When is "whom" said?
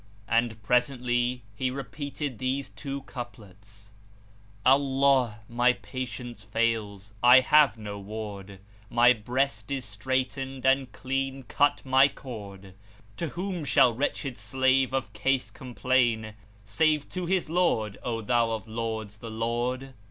13.27-13.63